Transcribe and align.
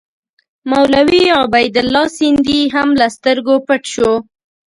مولوي 0.71 1.23
عبیدالله 1.41 2.05
سندي 2.17 2.61
هم 2.75 2.89
له 2.99 3.07
سترګو 3.17 3.55
پټ 3.67 3.81
شو. 3.93 4.11